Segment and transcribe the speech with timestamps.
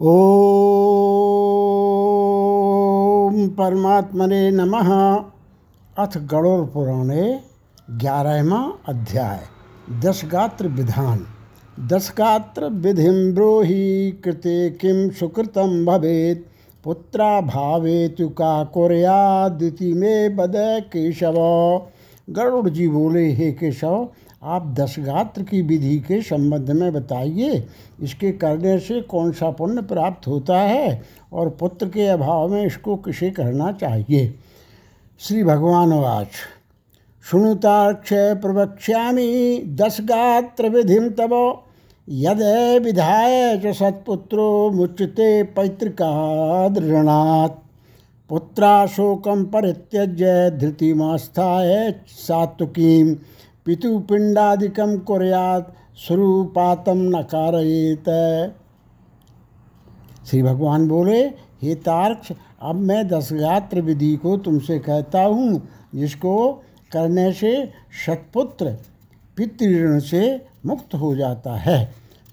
[0.00, 0.08] ओम
[3.48, 4.90] परमात्मने नमः।
[5.98, 7.40] अथ गणोर पुराणे
[7.90, 9.40] ग्यारहवा अध्याय।
[10.04, 11.26] दशगात्र विधान
[11.88, 16.46] दशगात्र विधिं ब्रूहि कृते किं सुकृतं भवेत्।
[16.84, 20.52] पुत्रा भावेतुका कुर्यादिति में बद
[20.92, 21.36] केशव।
[22.30, 24.08] गरुड़ जी बोले, हे केशव
[24.42, 27.66] आप दशगात्र की विधि के संबंध में बताइए।
[28.02, 31.02] इसके करने से कौन सा पुण्य प्राप्त होता है
[31.32, 34.34] और पुत्र के अभाव में इसको किसे करना चाहिए?
[35.18, 36.28] श्री भगवान वाच।
[37.30, 41.62] शुणुताक्षय प्रवक्ष्यामी, दशगात्र विधि तब
[42.08, 47.52] यद विधाय च सत्पुत्रो मुच्यते पैतृकादृणात्
[48.28, 53.16] पुत्राशोकम परित्यज्य धृतिमास्थाय सात्विकीम
[53.68, 58.08] पितुपिंडादिकम कुर्यात स्वरूपातम न कारयेत
[60.26, 61.20] श्री भगवान बोले,
[61.62, 62.32] हे तार्क्ष
[62.62, 65.60] अब मैं दशगात्र विधि को तुमसे कहता हूँ,
[65.94, 66.34] जिसको
[66.92, 67.52] करने से
[68.06, 68.76] शतपुत्र
[69.36, 70.24] पितृण से
[70.66, 71.78] मुक्त हो जाता है।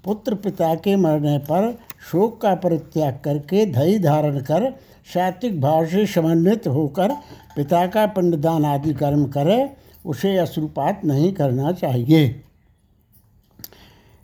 [0.05, 1.71] पुत्र पिता के मरने पर
[2.11, 4.71] शोक का परित्याग करके धई धारण कर,
[5.13, 7.15] सात्विक भाव से समन्वित होकर
[7.55, 9.65] पिता का पिंडदान आदि कर्म करे
[10.05, 12.23] उसे अश्रुपात नहीं करना चाहिए।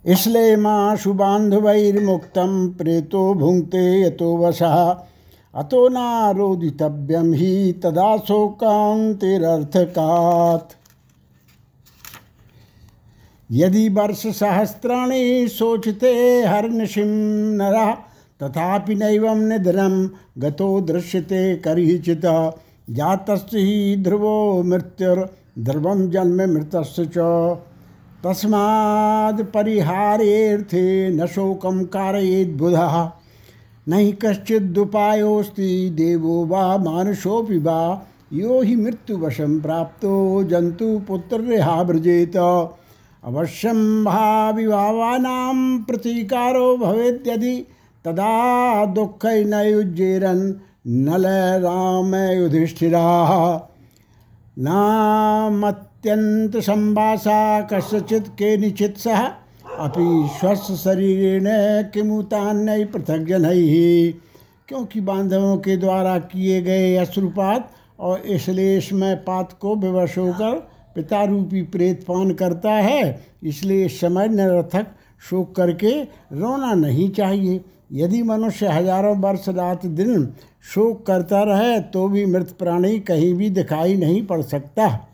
[0.04, 4.76] इसलिए माँ शुबान्धवैर्मुक्तम प्रेतो भुंगते यतो वशः
[5.54, 9.26] अतो नारोदितव्यम ही तदा शोकांतिरर्थकात्
[13.50, 16.12] यदि वर्ष सहस्राणि सोचते
[16.44, 17.12] हर्निशिं
[17.56, 17.92] नरः,
[18.40, 19.94] तथापि नैवं निधनं
[20.38, 22.26] गतो दृश्यते करिचित्।
[22.90, 25.20] जातस्य हि ध्रुवो मृत्युर्
[25.58, 27.18] ध्रुवम जन्म मृत च।
[28.24, 33.10] तस्माद् परिहारेऽर्थे न शोकं कारयेत् बुधः।
[33.88, 42.36] नहि कश्चिदुपायोऽस्ति देवो वा मानुषोऽपि वा। यो हि मृत्युवशं प्राप्तो जन्तुपुत्ररेहा व्रजेत।
[43.24, 47.66] अवश्यं भाविभावानां प्रतीकारो भवेद्यदि।
[48.04, 50.52] तदा दुःखै न युज्येरन्
[50.86, 51.26] नल
[51.62, 53.60] राम युधिष्ठिराः
[54.56, 59.30] नामत्यंत संवासा कस्यचित के निचित सह
[59.78, 64.14] अपि स्वस्थ शरीर ने किमुतान्य पृथक जन ही
[64.68, 67.70] क्योंकि बांधवों के द्वारा किए गए अश्रुपात
[68.00, 74.28] और इसलिए में पात को विवश होकर पिता रूपी प्रेत पान करता है, इसलिए समय
[74.28, 74.86] निरर्थक
[75.22, 76.02] शोक करके
[76.32, 82.54] रोना नहीं चाहिए। यदि मनुष्य हज़ारों वर्ष रात दिन शोक करता रहे तो भी मृत
[82.58, 85.08] प्राणी कहीं भी दिखाई नहीं पड़ सकता।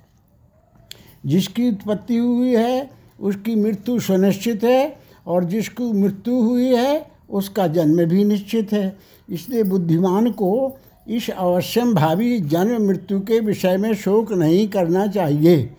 [1.26, 8.04] जिसकी उत्पत्ति हुई है, उसकी मृत्यु सुनिश्चित है और जिसकी मृत्यु हुई है, उसका जन्म
[8.04, 8.96] भी निश्चित है।
[9.28, 10.78] इसलिए बुद्धिमान को
[11.08, 15.70] इस अवश्यम भावी जन्म मृत्यु के विषय में शोक नहीं करना चाहिए।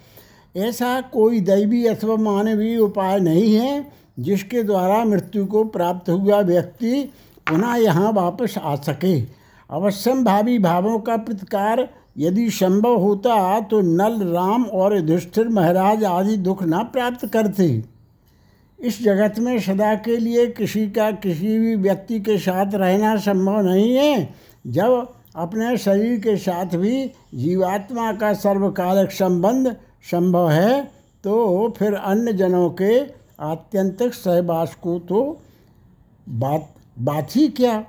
[0.56, 3.86] ऐसा कोई दैवी अथवा मानवीय उपाय नहीं है
[4.20, 7.02] जिसके द्वारा मृत्यु को प्राप्त हुआ व्यक्ति
[7.50, 9.39] पुनः यहाँ वापस आ सके।
[9.70, 11.88] अवश्यम भावी भावों का प्रतिकार।
[12.18, 17.68] यदि संभव होता तो नल राम और युधिष्ठिर महाराज आदि दुख ना प्राप्त करते।
[18.80, 23.62] इस जगत में सदा के लिए किसी का किसी भी व्यक्ति के साथ रहना संभव
[23.62, 24.34] नहीं है।
[24.68, 27.06] जब अपने शरीर के साथ भी
[27.36, 29.76] जीवात्मा का सर्वकालिक संबंध
[30.12, 30.84] संभव है
[31.24, 33.00] तो फिर अन्य जनों के
[33.44, 35.22] आत्यंतिक सहवास को तो
[36.28, 36.70] बात
[37.00, 37.84] बात ही क्या?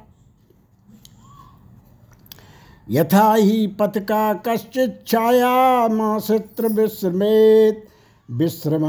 [2.90, 7.84] यथा ही पथ का कश्चित छाया मासित्र विश्रमेत
[8.30, 8.84] विश्रम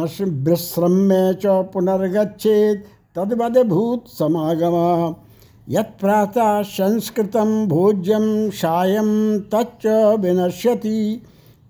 [0.45, 2.85] विश्रम्य च पुनर्गछेत
[3.15, 5.15] तद्वद भूत समागम।
[5.69, 9.85] यत्प्रातः संस्कृतं भोज्यं सायं तच्च
[10.19, 11.21] विनश्यति।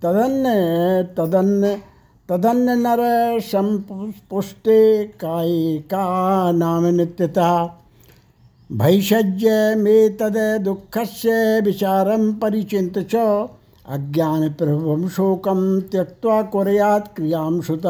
[0.03, 1.81] तदन्य तदन्य
[2.29, 2.99] तदन्य नर
[3.39, 7.49] संपुष्टे काये का नाम नित्यता।
[8.71, 17.81] भैषज्य में तद दुख से विचारम परिचिंत अज्ञान प्रभुम शोकम त्यक्वा कुरयात क्रियाम सुत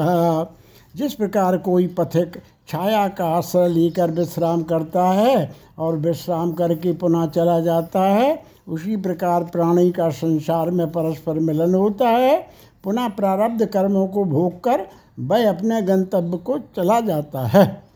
[0.95, 2.37] जिस प्रकार कोई पथिक
[2.67, 8.97] छाया का आश्रय लेकर विश्राम करता है और विश्राम करके पुनः चला जाता है, उसी
[8.97, 12.47] प्रकार प्राणी का संसार में परस्पर मिलन होता है।
[12.83, 14.87] पुनः प्रारब्ध कर्मों को भोग कर
[15.19, 17.90] वह अपने गंतव्य को चला जाता है।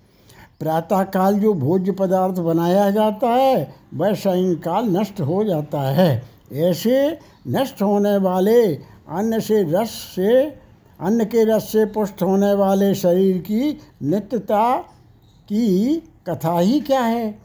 [0.60, 6.24] प्रातःकाल जो भोज्य पदार्थ बनाया जाता है, वह सायंकाल नष्ट हो जाता है।
[6.54, 8.74] ऐसे नष्ट होने वाले
[9.10, 10.46] अन्न से रस से,
[11.00, 14.78] अन्न के रस से पुष्ट होने वाले शरीर की नित्यता
[15.50, 15.96] की
[16.28, 17.40] कथा ही क्या है?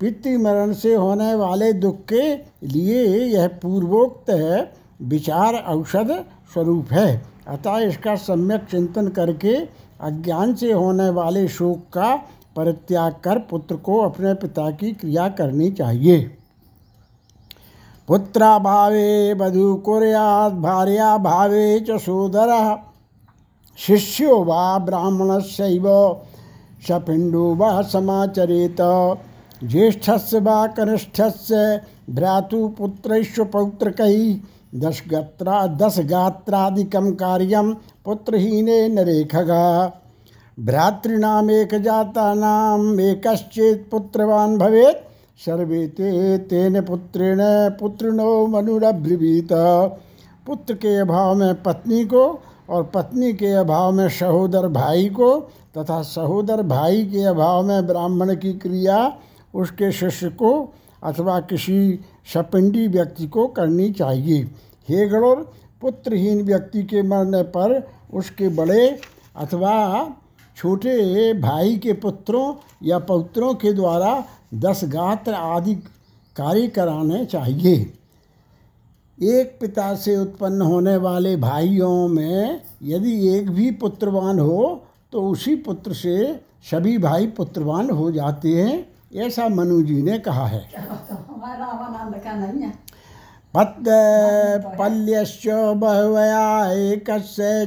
[0.00, 2.34] पितृमरण से होने वाले दुख के
[2.66, 4.72] लिए यह पूर्वोक्त है
[5.02, 9.54] विचार औषध स्वरूप है। अतः इसका सम्यक चिंतन करके
[10.00, 12.16] अज्ञान से होने वाले शोक का
[12.56, 16.18] परित्याग कर पुत्र को अपने पिता की क्रिया करनी चाहिए।
[18.08, 22.52] पुत्राभावे वधु कुर्यात् भार्या भावे च सोदर।
[23.78, 25.86] शिष्यो वा ब्राह्मणस्यैव
[26.88, 28.80] सपिण्डो वा समाचरेत।
[29.64, 31.80] ज्येष्ठस्य वा कनिष्ठस्य
[32.10, 37.72] भ्रातुपुत्रैश्व पौत्रकैः दशगात्रा दशगात्रादिकं कार्यं
[38.04, 39.62] पुत्रहीने नरेखगा।
[40.58, 44.96] भ्रातॄणामेकजातानाम् एकश्चेत् पुत्रवान भवेत्।
[45.44, 47.40] सर्वे ते तेन पुत्रेण
[47.80, 49.48] पुत्रिनो मनुरब्रवीत।
[50.46, 56.02] पुत्र के अभाव में पत्नी को और पत्नी के अभाव में सहोदर भाई को तथा
[56.02, 59.18] सहोदर भाई के अभाव में ब्राह्मण की क्रिया
[59.54, 62.00] उसके शिष्य को अथवा किसी
[62.34, 64.50] सपिंडी व्यक्ति को करनी चाहिए।
[64.88, 68.98] हे गणोर पुत्रहीन व्यक्ति के मरने पर उसके बड़े
[69.36, 70.14] अथवा
[70.56, 74.12] छोटे भाई के पुत्रों या पौत्रों के द्वारा
[74.54, 75.74] दस गात्र आदि
[76.36, 77.74] कार्य कराने चाहिए।
[79.18, 84.82] एक पिता से उत्पन्न होने वाले भाइयों में यदि एक भी पुत्रवान हो
[85.12, 86.16] तो उसी पुत्र से
[86.70, 88.86] सभी भाई पुत्रवान हो जाते हैं,
[89.16, 90.62] ऐसा मनु जी ने कहा है।
[93.54, 93.90] पद्य
[94.78, 97.10] पल्यश्च बहवया एक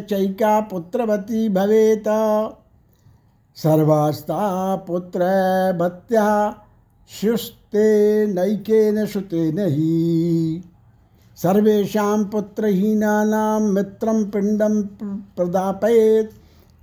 [0.09, 2.07] चैका पुत्रवती भवेत।
[3.63, 5.19] सर्वास्ता पुत्र
[5.79, 6.55] भत्या
[7.09, 7.87] शुस्ते
[8.27, 10.63] नैकेन सुतेन ही
[11.35, 14.81] सर्वेषां पुत्रहीनानां मित्रं पिण्डं
[15.35, 16.31] प्रदापयेत्।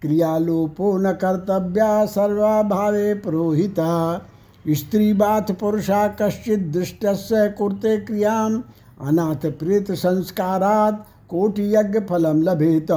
[0.03, 4.27] क्रियालोपो न कर्तव्या सर्वाभावे पुरोहिता।
[4.69, 8.63] स्त्रीबाथ पुरुषा कश्चित् दृष्टस्य कुर्ते क्रियाम्।
[9.01, 12.91] अनाथ प्रेत संस्कारात् कोटि यज्ञ फलम लभेत।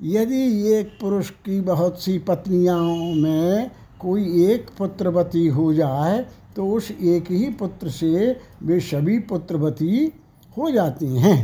[0.00, 3.70] यदि एक पुरुष की बहुत सी पत्नियों में
[4.00, 6.24] कोई एक पुत्रवती हो जाए
[6.56, 10.12] तो उस एक ही पुत्र से वे सभी पुत्रवती
[10.56, 11.38] हो जाती हैं।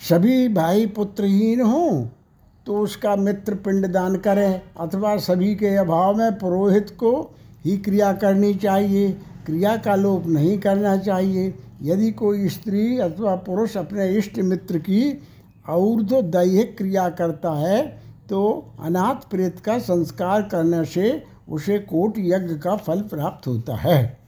[0.00, 2.06] सभी भाई पुत्रहीन हों
[2.66, 7.12] तो उसका मित्र पिंडदान करें, अथवा सभी के अभाव में पुरोहित को
[7.64, 9.10] ही क्रिया करनी चाहिए।
[9.46, 15.10] क्रिया का लोप नहीं करना चाहिए। यदि कोई स्त्री अथवा पुरुष अपने इष्ट मित्र की
[15.68, 17.86] ऊर्ध दैहिक क्रिया करता है
[18.28, 18.42] तो
[18.80, 24.18] अनाथ प्रेत का संस्कार करने से उसे कोट यज्ञ का फल प्राप्त होता है।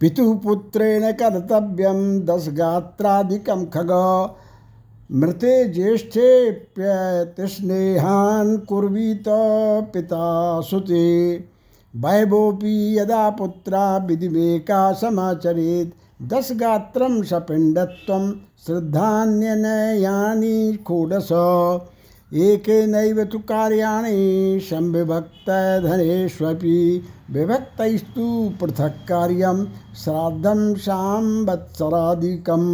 [0.00, 3.90] पितु पुत्रेण कर्तव्यम दस गात्रादिकम खग।
[5.12, 6.26] मृते ज्येष्ठे
[7.48, 9.24] स्नेहान कुर्वीत
[9.92, 11.36] पिता सुते।
[11.94, 18.14] वैभोपी यदा पुत्रा विधिमेका समाचरेत दस गात्रम सपिंडत्व
[18.66, 20.56] श्रद्धान्यनयानि
[20.86, 21.28] खोडस
[22.32, 25.50] एक नैव तु कार्याणि संविभक्त
[25.84, 26.80] धनेष्वपि
[27.30, 28.26] विभक्तस्तु
[28.60, 29.64] पृथक कार्यम
[30.02, 32.66] श्राद्धम सांवत्सरादिकम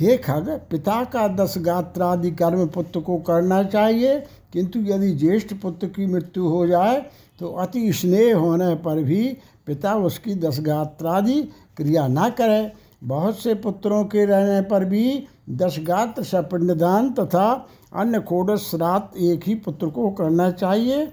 [0.00, 4.18] हे खग, पिता का दस गात्रादि कर्म पुत्र को करना चाहिए,
[4.52, 7.00] किंतु यदि ज्येष्ठ पुत्र की मृत्यु हो जाए
[7.40, 9.22] तो अति स्नेह होने पर भी
[9.66, 11.42] पिता उसकी दस गात्रादि
[11.76, 12.72] क्रिया ना करे।
[13.04, 19.54] बहुत से पुत्रों के रहने पर भी दशगात्र सपिंडदान तथा अन्य खोडस श्राद्ध एक ही
[19.54, 21.06] पुत्र को करना चाहिए।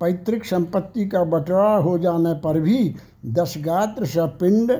[0.00, 2.94] पैतृक संपत्ति का बंटवारा हो जाने पर भी
[3.26, 4.72] दशगात्र सपिंड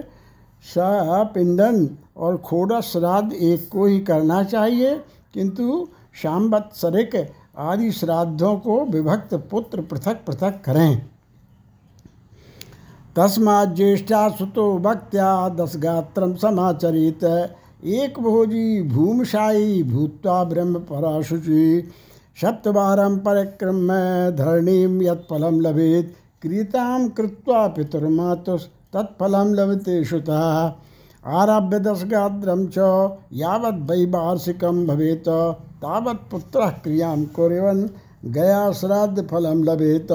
[0.62, 5.00] सपिंडन और खोडस श्राद्ध एक को ही करना चाहिए।
[5.34, 5.88] किंतु
[6.22, 11.06] शाम्बत्सरिक आदि श्राद्धों को विभक्त पुत्र पृथक पृथक करें।
[13.16, 17.24] तस्मात् ज्येष्ठा सुतो भक्त्या दसगात्रम समाचरित।
[17.84, 21.90] एक भोजी भूमशाई भूत्वा ब्रह्म पराशुचि
[22.42, 26.12] सप्तवारं परिक्रम्य धरणीं यत्फलं लभेत्।
[26.42, 30.44] क्रीतां कृत्वा पितुर्मातुस् तत्फलं लभते श्रुतः
[31.24, 32.78] आरभ्य दशगात्रं च
[33.34, 35.28] यावत् वैवार्षिकं भवेत्।
[35.82, 37.88] तावत् पुत्रः क्रियाँ कुर्वन्
[38.24, 40.12] गया श्राद्ध फलम लभेत।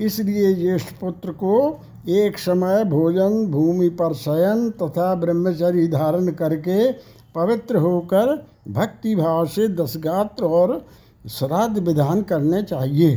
[0.00, 6.92] इसलिए ज्येष्ठ पुत्र को एक समय भोजन, भूमि पर शयन तथा ब्रह्मचर्य धारण करके
[7.34, 10.86] पवित्र होकर भक्ति भाव से दसगात्र और
[11.28, 13.16] श्राद्ध विधान करने चाहिए।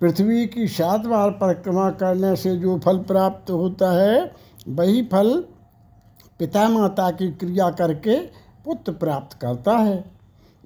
[0.00, 4.32] पृथ्वी की सात बार परिक्रमा करने से जो फल प्राप्त होता है,
[4.68, 5.44] वही फल
[6.38, 8.16] पिता माता की क्रिया करके
[8.64, 10.04] पुत्र प्राप्त करता है।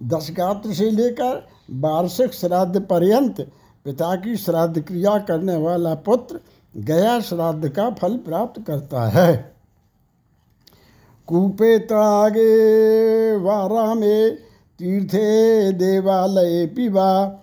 [0.02, 3.40] दसगात्र से लेकर वार्षिक श्राद्ध पर्यंत
[3.84, 6.40] पिता की श्राद्ध क्रिया करने वाला पुत्र
[6.76, 9.54] गया श्राद्ध का फल प्राप्त करता है।
[11.26, 14.38] कूपे तागे वारा में
[14.78, 17.42] तीर्थे देवालये पिबा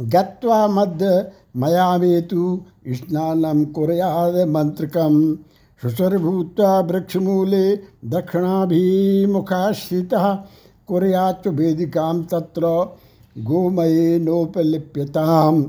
[0.00, 5.36] गत्वा मध्य मयामेतु स्नानं कुर्याद मन्त्रकं।
[5.82, 10.38] शुचुर्भूत्वा वृक्षमूले दक्षिणाभिमुखाश्रितः
[10.86, 12.96] कुर्याच्च वेदिकां तत्र
[13.36, 15.62] गोमयेनोपलिप्यतां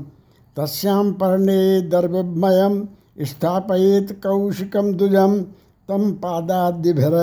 [0.56, 2.84] तस्यां पर्णे दर्भमयं
[3.24, 5.42] स्थापयेत् कौशिकं दुजं
[5.88, 7.14] तं पादाद्यभिर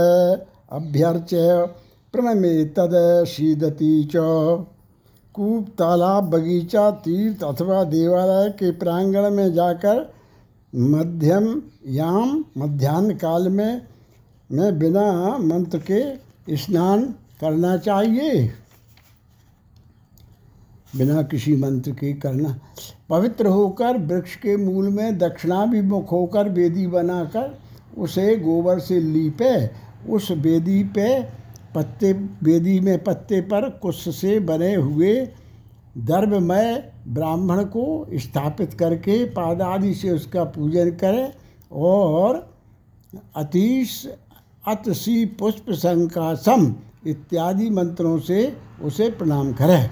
[0.71, 1.65] अभ्यर्च्य
[2.13, 4.17] प्रणमे तद शीदति च।
[5.35, 10.13] कूप तालाब बगीचा, तीर्थ अथवा देवालय के प्रांगण में जाकर
[10.73, 13.81] मध्यम याम मध्यान्ह काल में
[14.51, 18.53] में बिना मंत्र के स्नान करना चाहिए।
[20.95, 22.55] बिना किसी मंत्र के करना।
[23.09, 27.57] पवित्र होकर वृक्ष के मूल में दक्षिणाभिमुख होकर वेदी बनाकर
[27.97, 29.69] उसे गोबर से लीपे,
[30.09, 31.23] उस वेदी पे
[31.75, 32.11] पत्ते
[32.43, 35.15] वेदी में पत्ते पर कुश से बने हुए
[35.97, 41.33] दर्भमय ब्राह्मण को स्थापित करके पादादि से उसका पूजन करें
[41.71, 42.37] और
[43.35, 44.05] अतीश
[44.67, 46.73] अतसी पुष्प संकासम
[47.07, 49.89] इत्यादि मंत्रों से उसे प्रणाम करें।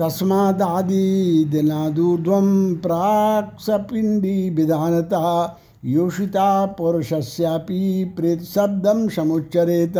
[0.00, 2.48] तस्मादादिदिनादूर्ध्वं
[2.82, 5.26] प्राक्सपिण्डी विधानतः
[5.88, 9.94] योषिता पुरुषस्यापि प्रेत शब्दम समुच्चरेत।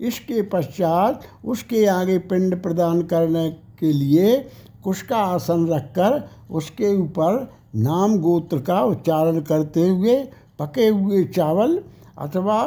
[0.00, 3.48] इसके पश्चात उसके आगे पिंड प्रदान करने
[3.78, 4.36] के लिए
[4.84, 10.16] कुश का आसन रखकर उसके ऊपर नाम गोत्र का उच्चारण करते हुए
[10.58, 11.78] पके हुए चावल
[12.18, 12.58] अथवा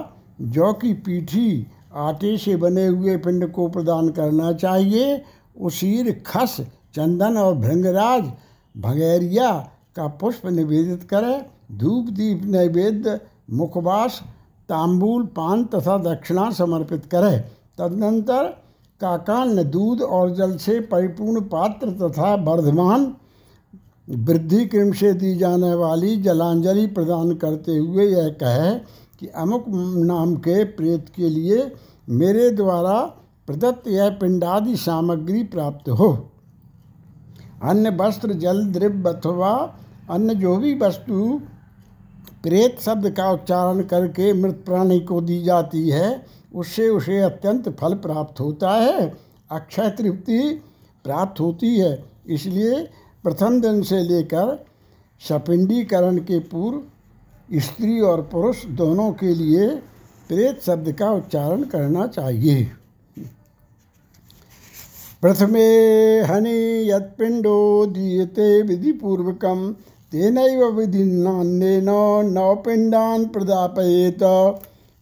[0.41, 1.47] जौ की पीठी
[1.95, 5.21] आटे से बने हुए पिंड को प्रदान करना चाहिए।
[5.61, 6.57] उसीर, खस,
[6.95, 8.31] चंदन और भृंगराज
[8.75, 9.51] भगैरिया
[9.95, 13.19] का पुष्प निवेदित करें। धूप दीप नैवेद्य,
[13.51, 14.21] मुखवास,
[14.69, 17.37] तांबूल, पान तथा दक्षिणा समर्पित करे।
[17.77, 18.43] तदनंतर
[19.01, 23.13] काकान्न दूध और जल से परिपूर्ण पात्र तथा वर्धमान
[24.09, 28.73] वृद्धि क्रम से दी जाने वाली जलांजलि प्रदान करते हुए यह कहे
[29.19, 29.65] कि अमुक
[30.05, 31.71] नाम के प्रेत के लिए
[32.09, 32.99] मेरे द्वारा
[33.47, 36.11] प्रदत्त यह पिंडादि सामग्री प्राप्त हो।
[37.63, 39.53] अन्य वस्त्र, जल, द्रव्य अथवा
[40.09, 41.41] अन्य जो भी वस्तु
[42.43, 47.93] प्रेत शब्द का उच्चारण करके मृत प्राणी को दी जाती है, उससे उसे अत्यंत फल
[47.93, 49.13] प्राप्त होता है,
[49.51, 50.39] अक्षय तृप्ति
[51.05, 52.83] प्राप्त होती है। इसलिए
[53.23, 54.65] प्रथम दिन से लेकर
[55.21, 59.67] सपिंडीकरण के पूर्व स्त्री और पुरुष दोनों के लिए
[60.29, 62.63] प्रेत शब्द का उच्चारण करना चाहिए।
[65.21, 65.65] प्रथमे
[66.21, 69.75] हनि यत्पिंडो दीयते विधिपूर्वकम।
[70.13, 71.87] तेनैव विधिन्नान्येन
[72.33, 74.23] नवपिण्डान् प्रदापयेत।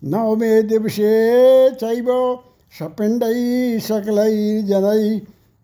[0.03, 2.08] नवमे दिवसे चैव
[2.80, 3.80] सपिण्डैः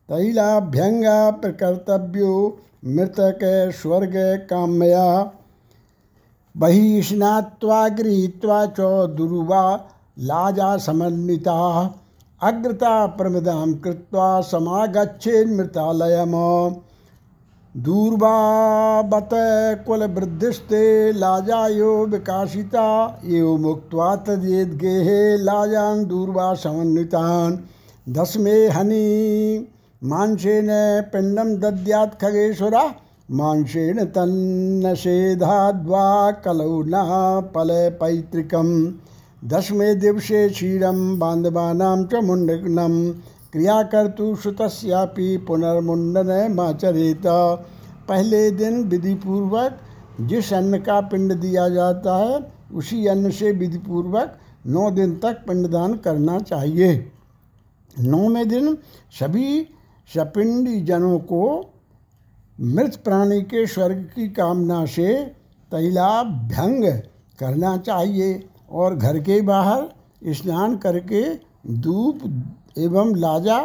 [0.10, 3.40] तैलाभ्यङ्गा प्रकर्तव्यो मृतक
[3.82, 4.16] स्वर्ग
[4.50, 5.32] काम्या
[6.58, 7.02] बहिः
[7.88, 9.90] गृहीत्वा च दुर्वा
[10.20, 11.60] लाजा समन्विता।
[12.44, 16.36] अग्रता प्रमदां कृत्वा समागच्छेन्मृतालयम्।
[17.78, 19.30] दूर्वाबत
[19.88, 27.60] कुल वृद्धिस्ते लाजायो विकासिता, एव मुक्त्वा तदेद गेहे लाजान दूर्वा समन्वितान।
[28.10, 29.68] दसमे हनि,
[30.04, 30.68] मांसेन
[31.14, 32.94] पिंडम दद्यात् खगेश्वरा,
[33.32, 38.94] मांसेन तन्नषेधाद्वा कलौ न पल पैतृकम।
[39.46, 43.14] दशमे दिवसे क्षीरम बांधवानां च मुंडनम
[43.54, 47.28] क्रिया कर्तु श्रुतस्यापि पुनर्मुंडन माचरित
[48.08, 49.78] पहले दिन विधिपूर्वक
[50.22, 52.40] जिस अन्न का पिंड दिया जाता है,
[52.74, 54.38] उसी अन्न से विधिपूर्वक
[54.68, 56.90] नौ दिन तक पिंडदान करना चाहिए।
[58.00, 58.78] नौवें दिन
[59.20, 59.68] सभी
[60.10, 61.44] सपिंडी जनों को
[62.62, 65.14] मृत प्राणी के स्वर्ग की कामना से
[65.72, 66.86] तैलाभ्यंग
[67.40, 69.90] करना चाहिए और घर के बाहर
[70.34, 71.24] स्नान करके
[71.80, 72.20] धूप
[72.78, 73.60] एवं लाजा,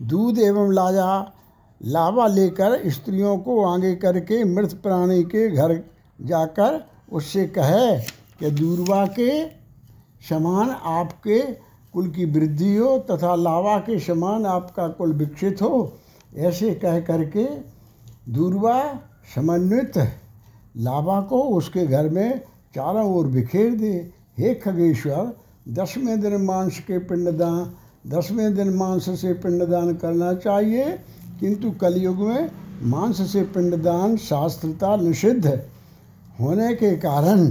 [0.00, 1.32] दूध एवं लाजा,
[1.80, 5.74] लावा लेकर स्त्रियों को आगे करके मृत प्राणी के घर
[6.18, 7.98] जाकर उससे कहे
[8.40, 9.30] कि दूरवा के
[10.28, 11.40] समान आपके
[11.92, 15.92] कुल की वृद्धि हो तथा लावा के समान आपका कुल विकसित हो,
[16.36, 17.44] ऐसे कह करके
[18.32, 18.82] दूरवा
[19.34, 19.98] समन्वित
[20.76, 22.40] लावा को उसके घर में
[22.74, 23.92] चारों ओर बिखेर दे।
[24.38, 25.32] हे खगेश्वर,
[25.68, 27.72] दसवें दिन मांस के पिंडदान
[28.08, 30.84] दसवें दिन मांस से पिंडदान करना चाहिए,
[31.40, 32.50] किंतु कलयुग में
[32.82, 35.46] मांस से पिंडदान शास्त्रता निषिद्ध
[36.40, 37.48] होने के कारण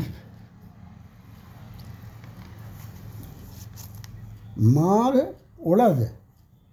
[4.59, 5.15] मार
[5.61, 6.09] उड़द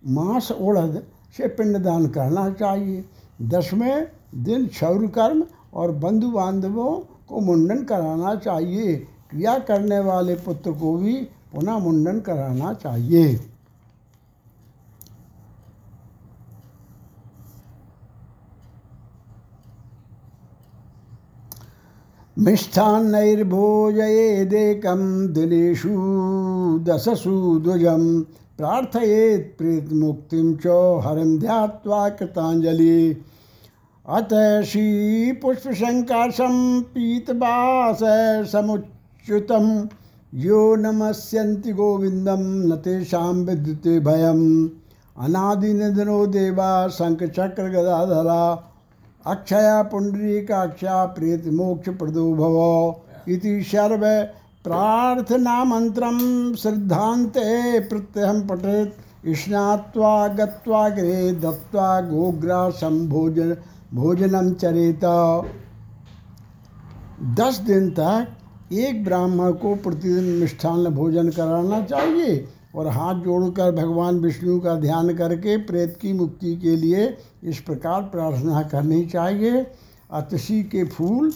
[0.02, 1.02] मांस उड़द
[1.36, 3.04] से पिंडदान करना चाहिए।
[3.42, 4.06] दसवें
[4.44, 6.92] दिन क्षौर कर्म और बंधु बांधवों
[7.28, 8.94] को मुंडन कराना चाहिए।
[9.30, 11.14] क्रिया करने वाले पुत्र को भी
[11.52, 13.34] पुनः मुंडन कराना चाहिए।
[22.38, 25.90] मिष्ठान्नैर्भोजयेदेकं दिनेषु
[26.82, 28.24] दशसु ध्वजं
[28.58, 30.62] प्रार्थयेत् प्रेतमुक्तिं च
[31.06, 33.16] हरिं ध्यात्वा कृताञ्जलि।
[34.08, 37.98] अत श्रीपुष्पशङ्काशं पीतवास
[38.52, 39.86] समुच्युतं
[40.34, 44.68] यो नमस्यन्ति गोविन्दं, न तेषां विद्युते भयम्।
[45.20, 48.70] अनादिनिधनो देवा शङ्खचक्रगदाधरा।
[49.26, 54.02] अक्षया पुण्डरीकाक्षा प्रेत मोक्ष प्रदो भव इति सर्व
[54.64, 56.18] प्रार्थना मंत्रम
[56.54, 58.96] श्रद्धांते प्रत्यहम पठेत
[59.36, 63.56] स्नात्वा गत्वा गृहे दत्वा गोग्रासम भोजन
[63.94, 65.04] भोजनम चरेत।
[67.38, 72.36] दस दिन तक एक ब्राह्मण को प्रतिदिन मिष्ठान्न भोजन कराना चाहिए।
[72.74, 78.02] और हाथ जोड़कर भगवान विष्णु का ध्यान करके प्रेत की मुक्ति के लिए इस प्रकार
[78.02, 79.66] प्रार्थना करनी चाहिए।
[80.10, 81.30] अतसी के फूल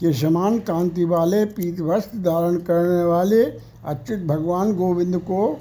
[0.00, 3.42] के समान कांति वाले पीत वस्त्र धारण करने वाले
[3.84, 5.58] अच्युत भगवान गोविंद को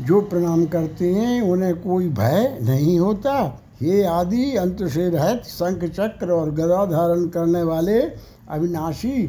[0.00, 5.84] जो प्रणाम करते हैं, उन्हें कोई भय नहीं होता। ये आदि, अंत से रहित शंख
[5.84, 8.00] चक्र और गदा धारण करने वाले
[8.48, 9.26] अविनाशी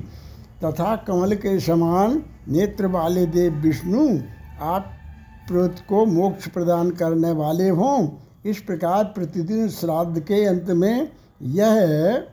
[0.63, 4.07] तथा कमल के समान नेत्र वाले देव विष्णु
[4.61, 4.93] आप
[5.47, 8.09] प्रोत को मोक्ष प्रदान करने वाले हों।
[8.45, 11.11] इस प्रकार प्रतिदिन श्राद्ध के अंत में
[11.41, 12.23] यह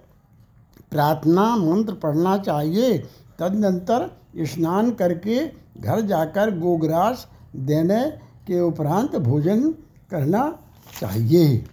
[0.91, 2.99] प्रार्थना मंत्र पढ़ना चाहिए।
[3.39, 5.47] तदनंतर स्नान करके
[5.81, 8.05] घर जाकर गोग्रास देने
[8.47, 9.71] के उपरांत भोजन
[10.11, 10.59] करना
[11.01, 11.65] चाहिए।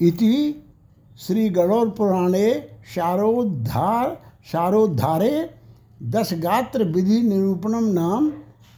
[0.00, 0.64] इति
[1.18, 5.50] श्री गणोर पुराणे शारोद्धार शारोद्धारे
[6.02, 8.32] दस गात्र विधि निरूपणम नाम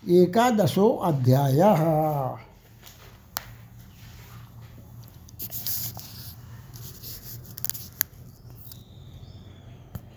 [0.09, 1.61] एकादशो अध्याय।